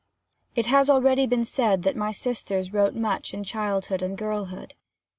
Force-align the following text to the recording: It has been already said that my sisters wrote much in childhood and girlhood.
It 0.55 0.65
has 0.65 0.87
been 0.87 0.95
already 0.95 1.43
said 1.43 1.83
that 1.83 1.95
my 1.95 2.11
sisters 2.11 2.73
wrote 2.73 2.95
much 2.95 3.35
in 3.35 3.43
childhood 3.43 4.01
and 4.01 4.17
girlhood. 4.17 4.73